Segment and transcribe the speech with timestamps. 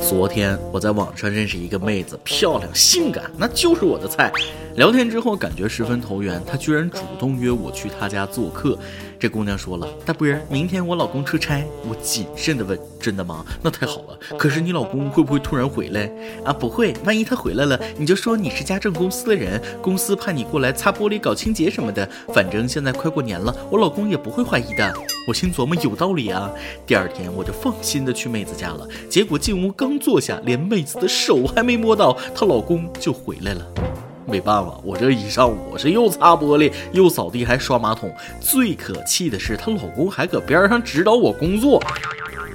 [0.00, 4.30] 昨天我在网上认识一个妹子，漂亮性感，那就是我的菜。
[4.76, 8.78] 聊天之后感觉十分投缘，她居然主动约我去她家做客。
[9.18, 13.44] 这姑娘说了：“大波儿，明天我老公出差。”我谨慎的问：“真的吗？
[13.62, 14.18] 那太好了。
[14.38, 16.10] 可是你老公会不会突然回来
[16.42, 16.52] 啊？
[16.52, 22.08] 不会，万一他回来了，你就说你是家政公司的人，公司派你过来擦玻璃、搞清洁什么的。
[22.34, 24.92] 反正现在快过年了，我老公也不会怀疑的。”
[25.28, 26.50] 我心琢磨有道理啊。
[26.84, 28.88] 第二天我就放心的去妹子家了。
[29.08, 34.11] 结果进屋刚坐下，连妹子的手还没摸到，她老公就回来了。
[34.26, 38.14] 没办法，我这一上午是又擦玻璃，又扫地，还刷马桶。
[38.40, 41.82] 最可气的是，她老公还搁边上指导我工作。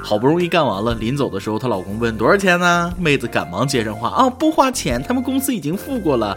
[0.02, 2.94] 好不容易干完了，临走的时候，她老公问多少钱呢？
[2.98, 6.36] 妹子赶忙接上话啊，不花钱，他们公司已经付过了。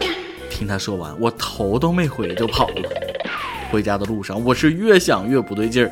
[0.49, 2.89] 听她说完，我头都没回就跑了。
[3.71, 5.91] 回家的路上，我是越想越不对劲儿。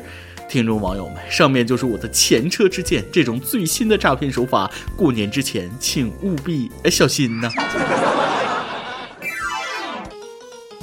[0.50, 7.48] 听众网友们，上面就是我的前车之鉴，这种最新的诈骗手法，过年之前请务必小心呐。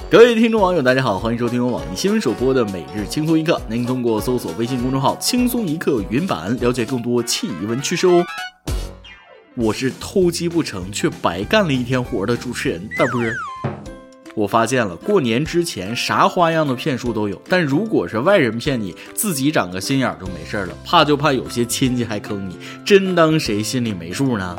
[0.09, 3.61] 各位听众网友，大家好，欢迎收听由网易新闻首播的每日轻松一刻。
[3.69, 8.23] 您通过搜索微信公众号“轻松一刻”云版了解更多气闻趣事哦。
[9.55, 13.35] 我是偷鸡不成却白干了一天活的主持人但不是。
[14.37, 20.77] 我发现了，过年之前啥花样的骗术都有，但如果是外人骗你，自己长个心眼儿就没事了。
[20.85, 24.55] 怕就怕有些亲戚还坑你，真当谁心里没数呢？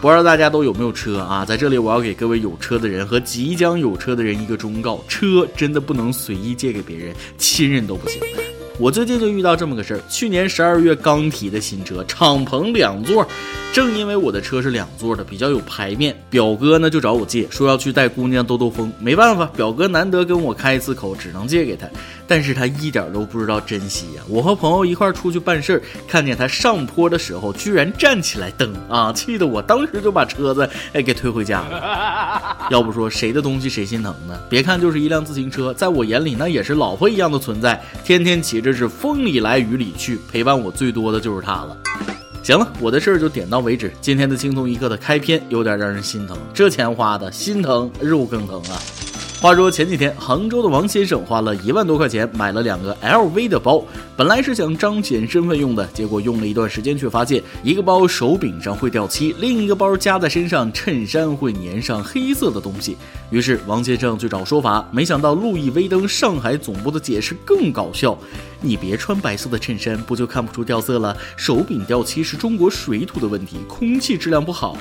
[0.00, 1.44] 不知道大家都有没有车啊？
[1.44, 8.22] 在这里，我要给各位有车的人和即将有车的人一个忠告：车真的不能随意借给别人，亲人都不行。
[8.78, 13.26] 我最近就遇到这么个事儿，去年十二月刚提的新车，敞篷两座。
[13.72, 18.92] 正因为我的车是两座的，比较有排面，表哥呢就找我借，说要去带姑娘兜兜风。
[19.00, 21.88] 没办法，表哥难得跟我开一次口，只能借给他。
[22.26, 24.22] 但是他一点都不知道珍惜呀！
[24.28, 32.66] 我和朋友一块出去办事儿，看见他上坡的时候居然站起来蹬啊，气得我当时就把车子哎给推回家了。
[32.70, 34.38] 要不说谁的东西谁心疼呢？
[34.48, 41.76] 别看就是一辆自行车，在我眼里那也是老婆一样的存在，天天骑着是风里来雨里去，陪伴我最多的就是他了。
[42.42, 43.92] 行了，我的事儿就点到为止。
[44.00, 48.78] 今天的轻松一刻的开篇有点让人心疼，这钱花的心疼肉更疼啊！
[49.46, 53.80] 话说前几天，杭州的王先生花了一万多块钱买了两个 LV 的包，
[54.16, 62.96] 本来是想彰显身份用的，结果用了一段时间，却发现一个包手柄上会掉漆，另一个包夹在身上，衬衫会粘上黑色的东西。
[63.30, 68.18] 于是王先生去找说法，没想到路易威登上海总部的解释更搞笑：
[68.60, 71.16] 你别穿白色的衬衫，不就看不出掉色了？
[71.36, 74.76] 手柄掉漆是中国水土的问题，空气质量不好。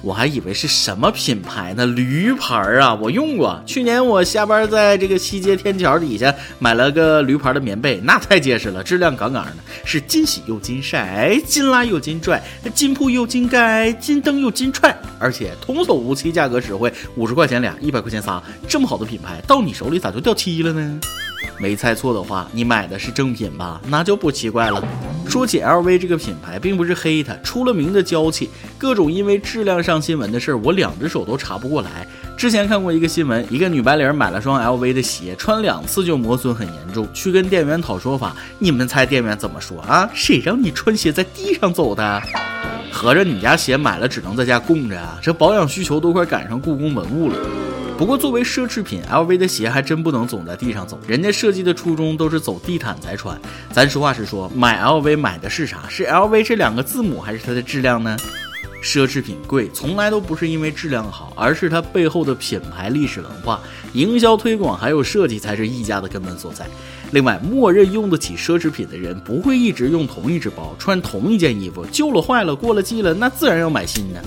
[0.00, 1.84] 我还以为是什么品牌呢？
[1.84, 3.60] 驴牌啊，我用过。
[3.66, 12.40] 去年我下班在这个西街天桥底下买了个驴牌的棉被，那太结实了，质量杠杠的，是金洗又金晒，金拉又金拽，
[12.74, 21.00] 金铺又金盖，金蹬又金踹，而且童叟无欺，价格实惠，五十块钱俩，一百块钱仨，这么好的品牌到你手里咋就掉漆了呢？
[21.58, 23.80] 没猜错的话，你买的是正品吧？
[23.88, 24.82] 那就不奇怪了。
[25.28, 28.48] 说起 LV 这个品牌，并不是黑它，出了名的娇气。
[28.78, 32.06] 各种因为质量上新闻的事儿，我两只手都查不过来。
[32.36, 38.34] 之前看过一个新闻，一个女白领买了双 LV 的鞋，穿两次就磨损很严重，去跟店员讨说法。
[38.58, 40.08] 你们猜店员怎么说啊？
[40.14, 42.22] 谁让你穿鞋在地上走的？
[42.90, 45.18] 合着你家鞋买了只能在家供着啊？
[45.20, 47.36] 这保养需求都快赶上故宫文物了。
[47.98, 53.36] 不过作为奢侈品，LV 的鞋还真不能总在地上走，人家设计的初衷都是走地毯才穿。
[53.72, 55.82] 咱实话实说，买 LV 买的是啥？
[55.88, 58.16] 是 LV 这两个字母，还是它的质量呢？
[58.80, 63.60] 奢侈品贵，从来都不是因为质量好，而是它背后的品牌历史文化、
[63.94, 66.64] 营销推广还有设计才是溢价的根本所在。
[67.10, 74.22] 另外，默认用得起奢侈品的人不会一直用同一只包，穿同一件衣服，旧了坏了过了季了，那自然要买新的。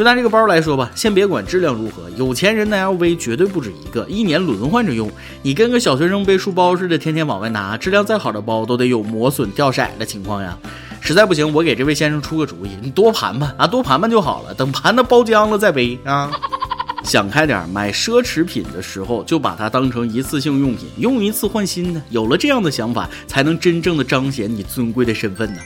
[0.00, 5.10] 就拿这个包来说吧，先别管质量如何，有钱人的 LV 绝对不止一个，一年轮换着用。
[5.42, 10.56] 你跟个小学生背书包似的，天天往外拿，质量再好的包都得有磨损掉色的情况呀。
[11.02, 14.54] 实在不行，我给这位先生出个主意，你多盘盘啊，多盘盘就好了。
[14.54, 16.30] 等盘的包浆了再背啊。
[17.04, 22.00] 想开点，买奢侈品的时候就把它当成一次性用品，用一次换新的。
[22.08, 25.60] 有了这样的想法，才能真正的彰显你尊贵的身份呢。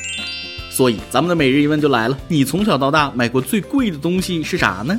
[0.74, 4.98] 所以，咱们的每日一问就来了：你从小到大买过最贵的东西是啥呢？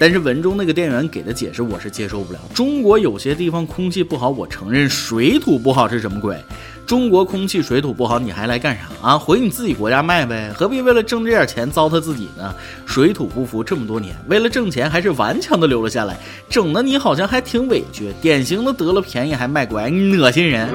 [0.00, 2.40] 但是文中那个店员给的解释我是接受不了。
[2.52, 6.36] 中国有些地方空气不好，我承认；水土不好是什么鬼？
[6.84, 9.16] 中国空气水土不好，你还来干啥啊？
[9.16, 12.52] 回你自己国家卖呗，何必为了挣这点钱糟蹋自己呢？
[12.84, 16.18] 水土不服这么多年，为了挣钱还是顽强的留了下来，
[16.50, 19.88] 整的你好像还挺委屈，典型的得了便宜还卖乖，
[20.18, 20.68] 恶心人。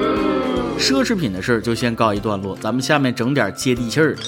[0.78, 4.22] 奢侈品的事儿就先告一段落，咱们下面整点接地气儿的。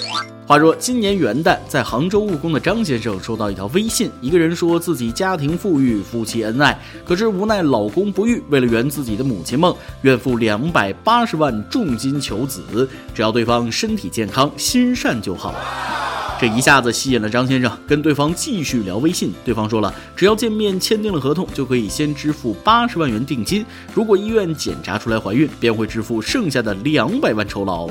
[0.47, 12.61] 话说今年元旦，在杭州务工的张先生收到一条微信，一个人说自己家庭富裕，夫妻恩爱，可是无奈老公不育，为了圆自己的母亲梦，愿付两百八十万重金求子，
[13.15, 15.55] 只要对方身体健康、心善就好。
[16.39, 19.33] 这一下子吸引了张先生，跟对方继续聊微信。
[19.47, 23.65] 对方说了，只要见面签订了合同，就可以先支付八十万元定金，
[23.95, 27.89] 如果医院检查出来怀孕，便会支付剩下的两百万酬劳。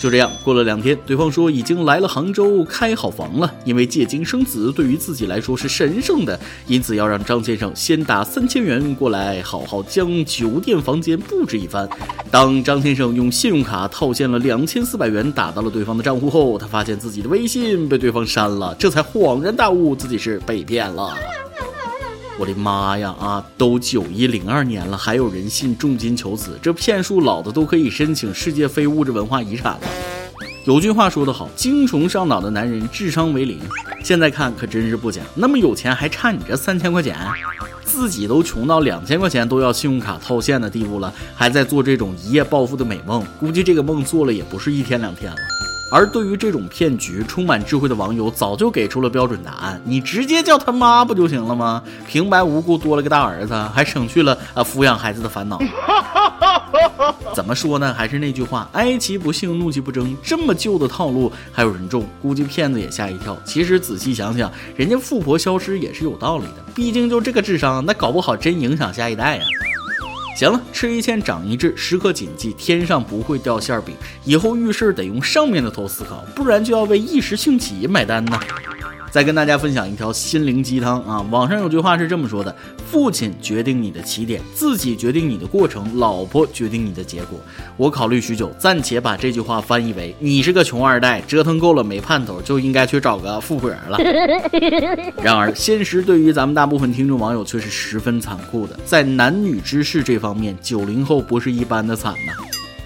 [0.00, 11.86] 就这样过了两天，对方说已经来了杭州开好房了，因为借精生子对于自己来说是神圣的，因此要让张先生先打三千元过来，好好将酒店房间布置一番。
[12.30, 21.14] 当张先生用信用卡套现了两千四百元打到了对方的账户后，他发现自己的微信被对方删了，这才恍然大悟自己是被骗了。
[22.40, 23.14] 我的妈呀！
[23.20, 29.80] 啊，都九一零二年了，还有人信重金求子，这骗术老的都可以申请世界非物质文化遗产了。
[30.64, 33.60] 有句话说得好，精虫上脑的男人智商为零。
[34.02, 37.14] 现在看可真是不假，那么有钱还差你这三千块钱？
[37.84, 45.36] 自己都穷到两千块钱都要信用卡套现的地步了，还在做这种一夜暴富的美梦，估计这个梦做了也不是一天两天了。
[45.90, 51.82] 而对于这种骗局，充满智慧的网友早就给出了标准答案：你直接叫他妈不就行了吗？
[52.06, 55.58] 平白无故多了个大儿子，还省去了啊抚养孩子的烦恼。
[57.34, 57.92] 怎么说呢？
[57.92, 60.16] 还是那句话，哀其不幸，怒其不争。
[60.22, 63.36] 这么旧的套路还有人中，估计骗子也吓一跳。
[63.44, 69.44] 其实仔细想想，人家富婆消失也是有道理的，毕竟就这个智商，那搞不好真影响下一代呀。
[70.36, 73.94] 行了，吃一堑长一智，时刻谨记天上不会掉馅饼。
[74.24, 78.40] 以后遇事得用上面的头思考，不然就要为一时兴起买单呢。
[79.10, 81.20] 再跟大家分享一条心灵鸡汤啊！
[81.32, 82.54] 网上有句话是这么说的：
[82.88, 87.40] 父亲决定你的起点，自己决定你的过程，老婆决定你的结果。
[87.76, 93.98] 我考虑许久，暂且把这句话翻译为：你是个穷二代，折腾够了没盼头，就应该去找个富婆了。
[95.20, 102.32] 然而，现实对于咱们大部分听众网友却是十分残酷的，在男女之事这方面，九零后不是一般的惨呐。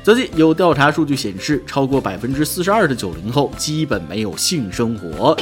[0.03, 5.37] 最近有调查数据显示，超过百分之四十二的九零后基本没有性生活。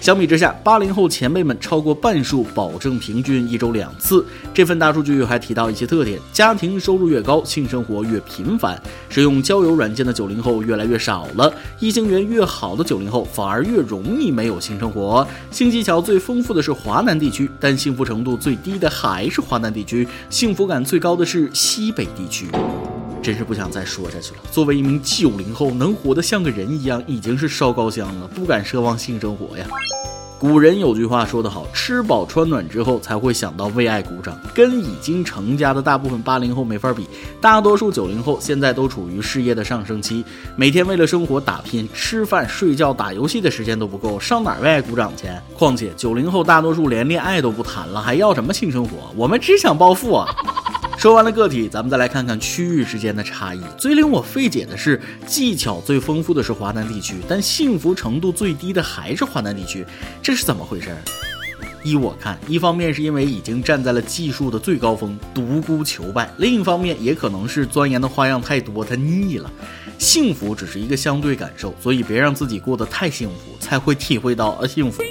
[0.00, 4.24] 相比之下，八零后前辈们超过半数保证平均一周两次。
[4.54, 8.76] 这份大数据还提到一些特点：家庭收入越高，性生活越频繁；
[9.08, 22.46] 使用交友软件的九零后越来越少了；异性缘越好的九零后反而越容易没有性生活；性技巧最丰富的是华南地区，但幸福程度最低的还是华南地区；幸福感最高的是西北地区。
[23.26, 24.40] 真是不想再说下去了。
[24.52, 29.66] 作为一名九零后，能活得像个人一样，已经是烧高香了，不敢奢望性生活呀。
[30.38, 37.08] 古人有句话说得好，吃饱穿暖之后才会想到为爱鼓掌，跟已经成家的大部分八零后没法比。
[37.40, 40.24] 大多数九零后现在都处于事业的上升期，
[40.54, 45.26] 每天为了生活打拼，吃饭、睡觉、打游戏的时间都不够，上哪为爱鼓掌去？
[45.52, 49.10] 况且九零后大多数连恋爱都不谈了，还要什么性生活？
[49.16, 50.28] 我们只想暴富啊！
[50.96, 53.60] 说完了个体，咱们再来看看区域之间的差异。
[53.76, 59.86] 最令我费解的是，技巧最丰富的是华南地区，但幸福程度最低的还是华南地区，
[60.22, 60.96] 这是怎么回事？
[61.84, 69.48] 依我看，一方面是因为已经站在了技术的最高峰，独孤求败；另一方面也可能是钻研的花样太多，他腻了。
[69.98, 75.02] 幸福只是一个相对感受，所以别让自己过得太幸福，才会体会到呃幸福。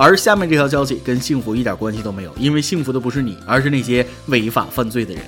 [0.00, 5.22] 而下面这条消息跟幸福一点关系都没有，因为幸福的不是你，而是那些违法犯罪的人。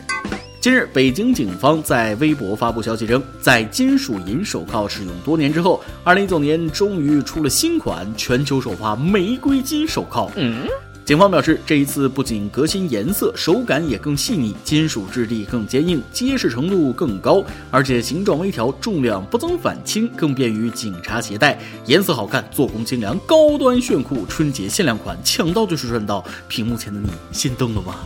[0.63, 10.31] 近日，北京警方在微博发布消息称，在金属银手铐使用多年之后，二零一九年终于出了新款全球首发玫瑰金手铐。
[10.37, 10.67] 嗯。
[11.05, 21.59] 警方表示，这一次不仅革新颜色，手感也更细腻，金属质地更坚硬，结实程度更高，而且形状微调，重量不增反轻，更便于警察携带。
[21.87, 26.25] 颜色好看，做工精良，高端炫酷，春节限量款，抢到就是赚到。
[26.47, 27.97] 屏幕前的你心动了吗？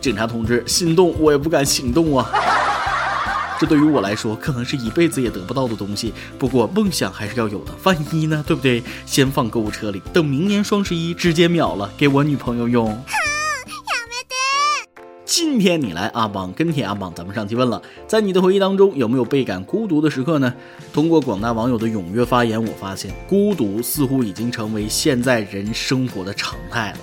[0.00, 2.30] 警察同志，心动 我也不敢行动啊。
[3.60, 6.14] 这对于我来说，可能是一辈子也得不到的东西。
[6.38, 8.42] 不过梦想还是要有的，万一呢？
[8.46, 8.82] 对不对？
[9.04, 12.98] 先放购物车里，等明年双十一直接秒了，给我女朋友用。
[15.26, 20.54] 今天你来阿榜跟帖阿榜，咱们上期问了，在你的回忆当中有没有倍感孤独的时刻呢？
[20.90, 26.98] 通过广大网友的踊跃发言，我发现孤独似乎已经成为现在人生活的常态了。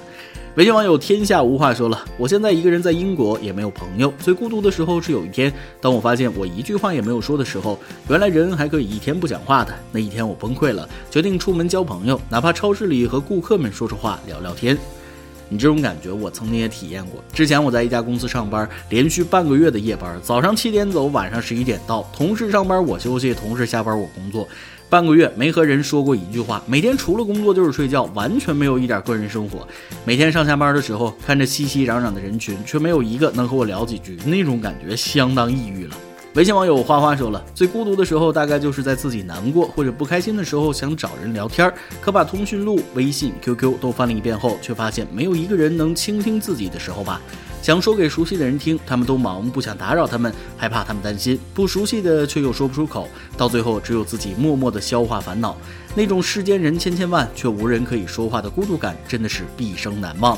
[0.58, 4.12] 微信网友天下无话说了，我现在一个人在英国，也没有朋友。
[4.18, 7.78] 最孤独的时候是有一天，当我发现我一句话也没有说的时候，
[8.10, 9.72] 原来人还可以一天不讲话的。
[9.92, 14.76] 那一天我崩溃了，决定出门交朋友，哪怕超市里和顾客们说说话、聊聊天。
[15.48, 17.24] 你这种感觉我曾经也体验过。
[17.32, 24.48] 之前我在一家公司上班，连续半个月的夜班，早上七点走，晚上十一点到，同事上班我休息，同事下班我工作。
[24.90, 29.68] 半个月没和人说过一句话，每天除了工作就是睡觉，完全没有一点个人生活。
[30.06, 35.96] 每天上下班的时候，看着熙熙攘攘的人群，却没有一个能和我聊几句，那种感觉相当抑郁了。
[36.36, 47.20] 微信网友花花说了，最孤独的时候，大概就是在自己难过或者不开心的时候，想找人聊天，可把通讯录、微信、QQ 都翻了一遍后，却发现没有一个人能倾听自己的时候吧。
[47.68, 55.54] 想说给熟悉的人听，他们都忙，不想打扰他们，害怕他们担心；不熟悉的却又说不出口，到最后只有自己默默的消化烦恼。
[55.94, 60.38] 那种世间人千千万，却无人可以说话的孤独感，真的是毕生难忘。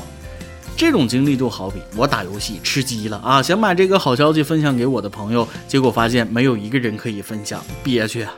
[0.76, 8.34] 这种经历就好比我打游戏吃鸡了啊，想把这个好消息分享给我的朋友，结果发现没有一个人可以分享，憋屈啊。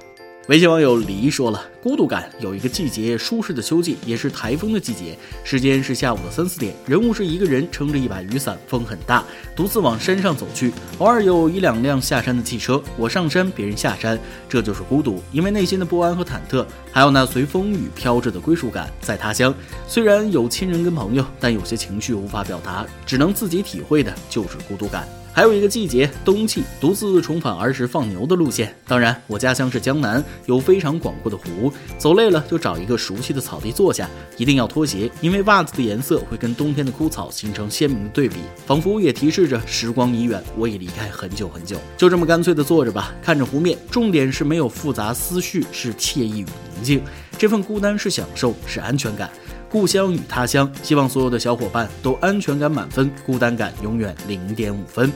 [0.49, 5.17] 微信网友李一说了，孤独感有一个季节，舒适的秋季，也是台风的季节。
[5.45, 9.23] 时间是下午的三四点，人物是一个人撑着一把雨伞，风很大，
[9.55, 10.73] 独自往山上走去。
[10.99, 14.19] 偶尔有一两辆下山的汽车，我上山，别人下山，
[14.49, 15.23] 这就是孤独。
[15.31, 18.91] 因为内心的不安和忐忑，还有那随风雨飘着的归属感。
[19.01, 19.55] 在他乡，
[19.87, 25.07] 虽然有亲人跟朋友，但有些情绪无法表达，只能自己体会的就是孤独感。
[25.35, 28.75] 还有一个季节，冬季，独自重返儿时放牛的路线。
[28.87, 31.73] 当然，我家乡是江南，有非常广阔的湖。
[31.97, 41.79] 走累了就找一个熟悉的草地坐下，一定要脱鞋，因为袜子的颜色会跟冬天的枯草形成鲜明的对比，仿佛也提示着时光已远，我已离开很久很久。
[41.97, 47.03] 就这么干脆的坐着吧，看着湖面，重点是没有复杂思绪，是惬意与宁静。
[47.39, 49.31] 这份孤单是享受，是安全感。
[49.73, 55.11] 故乡与他乡，希望所有的小伙伴都安全感满分，孤单感永远零点五分。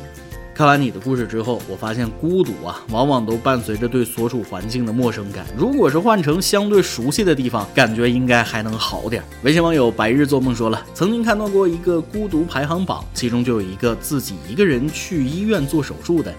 [0.55, 5.45] 看完你的故事之后，我发现孤独啊，往往都伴随着对所处环境的陌生感。
[5.59, 9.23] 如果是换成相对熟悉的地方，感觉应该还能好点。
[9.43, 16.35] 微信网友白日做梦说了，曾经看到过一个孤独排行榜，其中就有一个自己一个人去医院做手术的。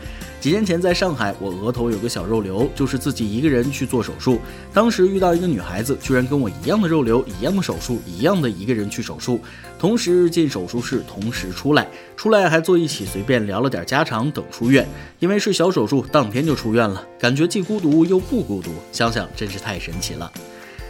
[0.47, 4.39] 几年前在上海，我额头有个小肉瘤，就是自己一个人去做手术。
[4.73, 9.41] 当时遇到一个女孩子，居然跟我一样的肉瘤，一样的手术，一样的一个人去手术，
[9.77, 11.85] 同时进手术室，同时出来，
[12.15, 14.87] 出来还坐一起，随便聊了点家常，等出院。
[15.19, 20.31] 因为是小手术，当天就出院了，感觉既孤独又不孤独，想想真是太神奇了。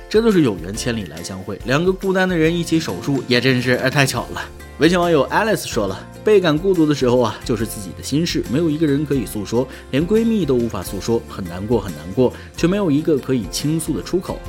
[0.10, 4.42] 这都是有缘千里来相会，两个孤单的人一起手术，也真是太巧了。
[4.80, 14.40] 微信网友 Alice 说了，倍感孤独的时候啊，就是自己的心事没有一个人可以诉说，连闺蜜都无法诉说，很难过很难过，却没有一个可以倾诉的出口。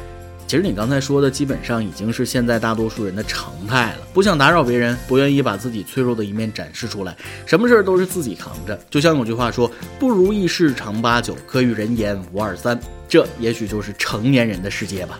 [0.46, 8.78] 其实你刚才说的，基本上已经是现在大多数人的常态了，不想打扰别人，不愿意把自己脆弱的一面展示出来，什么事儿都是自己扛着。
[8.88, 12.78] 就像有句话说，不如意事常八九，可与人言无二三。
[13.08, 15.18] 这也许就是成年人的世界吧。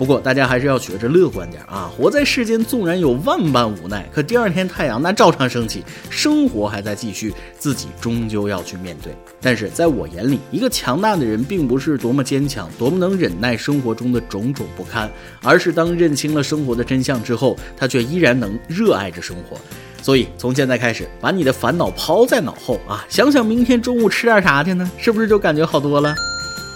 [0.00, 1.92] 不过大家还是要学着乐观点啊！
[1.94, 9.14] 活在世间，纵然有万般无奈，可第二天太阳那照常升起，生活还在继续，自己终究要去面对。
[9.42, 15.06] 但是在我眼里，一个强大的人，并不是多么坚强，多么能忍耐生活中的种种不堪，
[15.42, 19.58] 而是当认清了生活的真相之后，他却依然能热爱着生活。
[20.00, 24.90] 所以从现在开始，把你的烦恼抛在脑后啊，想想明天中午吃点啥去呢？
[24.96, 26.14] 是不是就感觉好多了？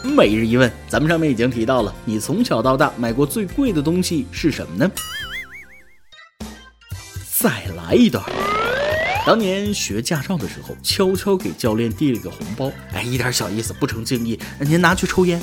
[0.04, 4.90] 每日一问，咱们上面已经提到了，你从小到大买过最贵的东西是什么呢？
[7.38, 8.22] 再来一段。
[9.26, 15.40] 当年学驾照的时候，悄悄给教练递了个红包，哎，一点小意思，不成敬意，您拿去抽烟。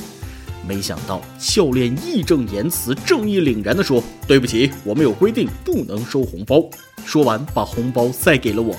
[0.67, 6.63] 没想到教练义正言辞、正义凛然地说：“对不起，我们有规定，不能收红包。”
[7.03, 8.77] 说完，把红包塞给了我，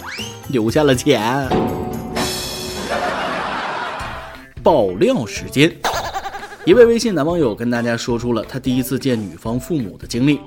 [0.49, 1.49] 留下了钱。
[4.63, 5.75] 爆料时间，
[6.65, 10.41] 一位微信男网友跟大家说出了他第一次见女方父母的经历。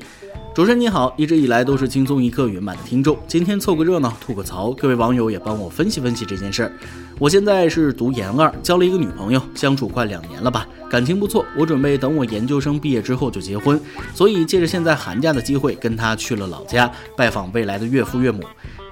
[0.53, 6.72] 主持人你好，一直以来都是轻松一刻圆满的听众，今天凑个热闹吐个槽，各位网友也帮我分析分析这件事儿。
[7.19, 11.45] 我现在是读研二，交了一个女朋友，相处快两年了吧，感情不错。
[11.57, 13.77] 我准备等我研究生毕业之后就结婚，
[14.13, 18.41] 所以借着现在寒假的机会，跟她去了老家拜访未来的岳父岳母。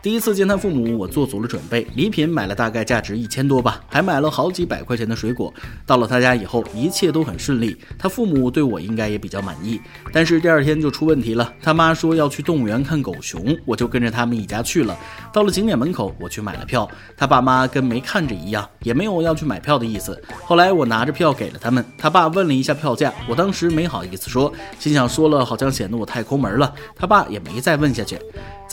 [0.04, 5.54] 第一次见他父母，我做足了准备，礼品买了大概价值一千多吧，还买了好几百块钱的水果。
[5.86, 9.80] 到了他家以后，一切都很顺利，他父母对我应该也比较满意。
[10.12, 14.94] 但是第二天就出问题了，他妈说要去动物园看狗熊，我就跟着他们一家去了。
[15.32, 20.22] 到了景点门口，我去买了票，他爸妈跟没看着一样，也没有要去买票的意思。
[20.44, 28.20] 后来我拿着票给了他们，他爸问了一下票价，我当时没好意思说，心想说了好像显得我太抠门了，他爸也没再问下去。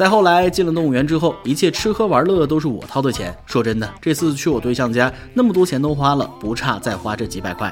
[0.00, 3.36] 再后来进了动物园之后，一切吃喝玩乐都是我掏的钱。
[3.44, 7.70] 说真的，这次去我对象家，那么多钱都花了，不差再花这几百块。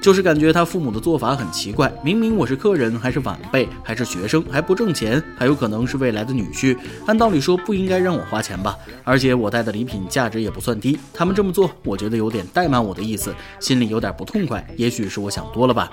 [0.00, 1.92] 就是感觉他父母的做法很奇怪。
[2.02, 6.74] 明明我是客人，还是晚辈，还是学生，还不挣钱，还有可能是未来的女婿。
[7.04, 8.74] 按道理说不应该让我花钱吧？
[9.04, 10.98] 而且我带的礼品价值也不算低。
[11.12, 14.66] 他们这么做，我觉得有点怠慢我的意思，心里有点不痛快。
[14.78, 15.90] 也许是我想多了吧。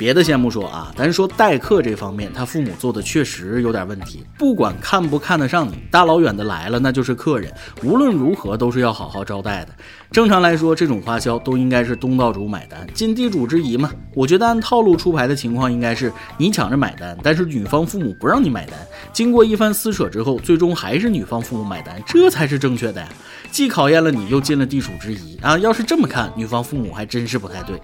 [0.00, 4.24] 别的先不说啊，咱说待客这方面，他父母做的确实有点问题。
[4.38, 7.52] 不管看不看得上你，大老远的来了，那就是客人，
[7.84, 9.74] 无论如何都是要好好招待的。
[10.10, 13.90] 正常来说，这种花销都应该是东道主买单，尽地主之谊嘛。
[14.14, 18.78] 我觉得按套路出牌的情况，应该是你抢着买单，但是女方父母不让你买单。
[19.12, 23.08] 经过一番撕扯之后，最终还是女方父母买单，这才是正确的呀。
[23.50, 25.58] 既考验了你，又尽了地主之谊啊！
[25.58, 27.78] 要是这么看，女方父母还真是不太对。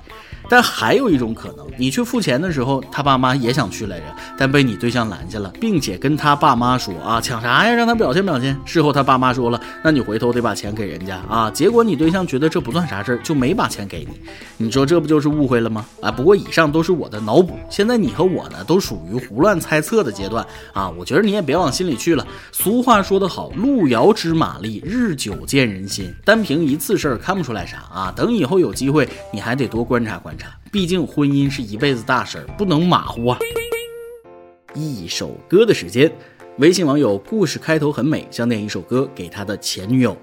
[0.49, 4.05] 但还有一种可能，你去付钱的时候，他爸妈也想去来着，
[4.38, 7.73] 但被你对象拦下了，并且跟他爸妈说啊，抢啥呀？
[7.73, 8.57] 让他表现表现。
[8.65, 11.50] 事后他爸妈说了，那你回头得把钱给人家啊。
[11.50, 14.21] 结果你对象觉得这不算啥事儿，就没把钱给你。
[14.57, 15.85] 你说这不就是误会了吗？
[16.00, 20.88] 啊，不过以上都是我的脑补，现在你和我呢，都属于胡乱猜测的阶段啊。
[20.91, 22.26] 我觉得你也别往心里去了。
[22.53, 26.15] 俗话说得好，路遥知马力，日久见人心。
[26.25, 28.12] 单凭一次事儿看不出来啥啊。
[28.15, 30.36] 等以后有机会，你还得多观察观察。
[30.71, 33.38] 毕竟婚姻是一辈子大事儿，不能马虎啊！
[34.75, 36.12] 一首歌的时间，
[36.59, 40.16] 微信网友故事开头很美，想点一首歌给他的前女友。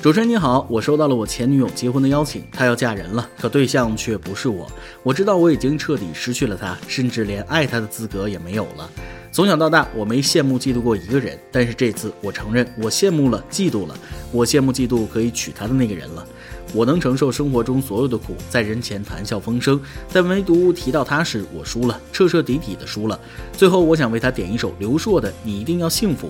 [0.00, 4.70] 主持人你好，我收到了我前女友结婚的邀请，她要嫁人了，可对象却不是我。
[5.02, 8.88] 我知道我已经彻底失去了她，甚至连爱她的资格也没有了。
[9.32, 13.98] 从小到大，我没羡慕嫉妒过一个人，但是这次我承认，我羡慕了，嫉妒了。
[14.30, 16.26] 我羡慕嫉妒可以娶她的那个人了。
[16.74, 19.80] 我能承受生活中所有的苦，在人前谈笑风生，
[20.12, 23.18] 但唯独提到他时，我输了，彻彻底底的输了。
[23.52, 26.28] 最后，我想为他点一首刘硕的《你一定要幸福》。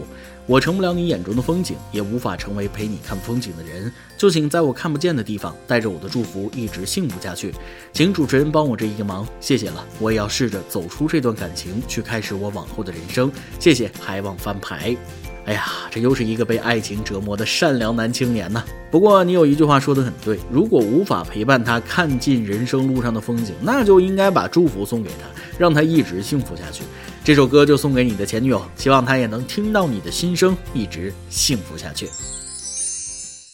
[0.49, 7.53] 我成不了你眼中的风景，也无法成为陪你看风景的人，就请在我看不见的地方，带着我的祝福，一直幸福下去。
[7.93, 9.85] 请主持人帮我这一个忙，谢谢了。
[9.99, 13.33] 我也要试着走出这段感情，去开始我往后的人生。
[13.59, 14.97] 谢谢，还望翻牌。
[15.47, 18.65] 哎呀，这又是一个被爱情折磨的善良男青年呐。
[18.91, 26.83] 不过你有一句话说的很对，如果无法陪伴他看尽人生路上的风景，那就应该把祝福送给他，让他一直幸福下去。
[27.23, 32.09] 这首歌就送给你的前女友，希望她也能听到你的心声，一直幸福下去。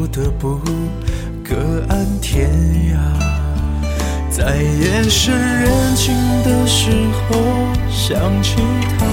[0.00, 0.58] 不得不
[1.44, 2.48] 各安天
[2.88, 2.96] 涯。
[4.30, 6.90] 在夜深人静的时
[7.28, 7.36] 候，
[7.90, 8.56] 想起
[8.98, 9.04] 他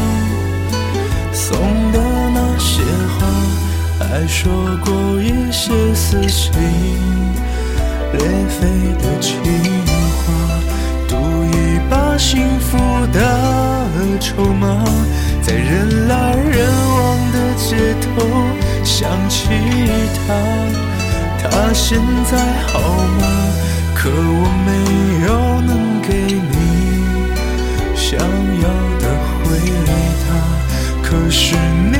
[1.33, 1.59] 送
[1.91, 1.99] 的
[2.33, 2.81] 那些
[3.19, 3.27] 花，
[3.99, 4.49] 还说
[4.85, 6.53] 过一些撕心
[8.13, 8.65] 裂肺
[8.97, 9.35] 的情
[10.23, 10.25] 话，
[11.09, 11.17] 赌
[11.51, 12.77] 一把幸福
[13.11, 13.19] 的
[14.21, 14.85] 筹码，
[15.41, 18.25] 在人来人往的街头
[18.89, 19.49] 想起
[20.15, 20.33] 他，
[21.43, 21.99] 他现
[22.31, 22.79] 在好
[23.19, 23.27] 吗？
[23.93, 24.69] 可我没
[25.27, 25.29] 有
[25.61, 26.55] 能给你
[27.93, 29.05] 想要的
[29.43, 29.45] 回
[30.23, 30.27] 答，
[31.03, 31.55] 可是
[31.91, 31.95] 你